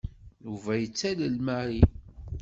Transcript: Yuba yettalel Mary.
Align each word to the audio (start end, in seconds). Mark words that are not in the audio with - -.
Yuba 0.43 0.71
yettalel 0.81 1.35
Mary. 1.47 1.81